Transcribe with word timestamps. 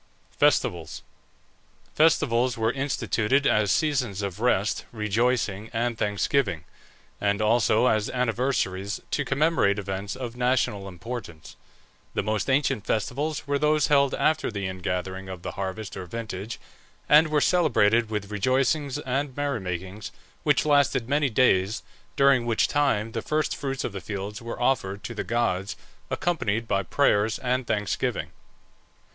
FESTIVALS. 0.31 1.03
Festivals 1.93 2.57
were 2.57 2.71
instituted 2.71 3.45
as 3.45 3.71
seasons 3.71 4.23
of 4.23 4.39
rest, 4.39 4.83
rejoicing, 4.91 5.69
and 5.73 5.95
thanksgiving, 5.95 6.63
and 7.21 7.39
also 7.39 7.85
as 7.85 8.09
anniversaries 8.09 8.99
to 9.11 9.23
commemorate 9.23 9.77
events 9.77 10.15
of 10.15 10.35
national 10.35 10.87
importance. 10.87 11.55
The 12.15 12.23
most 12.23 12.49
ancient 12.49 12.83
festivals 12.83 13.45
were 13.45 13.59
those 13.59 13.89
held 13.89 14.15
after 14.15 14.49
the 14.49 14.67
ingathering 14.67 15.29
of 15.29 15.43
the 15.43 15.51
harvest 15.51 15.95
or 15.95 16.07
vintage, 16.07 16.59
and 17.07 17.27
were 17.27 17.39
celebrated 17.39 18.09
with 18.09 18.31
rejoicings 18.31 18.97
and 18.97 19.37
merry 19.37 19.59
makings, 19.59 20.11
which 20.41 20.65
lasted 20.65 21.07
many 21.07 21.29
days, 21.29 21.83
during 22.15 22.47
which 22.47 22.67
time 22.67 23.11
the 23.11 23.21
first 23.21 23.55
fruits 23.55 23.83
of 23.83 23.91
the 23.91 24.01
fields 24.01 24.41
were 24.41 24.59
offered 24.59 25.03
to 25.03 25.13
the 25.13 25.23
gods, 25.23 25.75
accompanied 26.09 26.67
by 26.67 26.81
prayers 26.81 27.37
and 27.37 27.67
thanksgiving. 27.67 28.31